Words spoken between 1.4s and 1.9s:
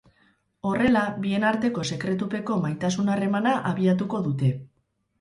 arteko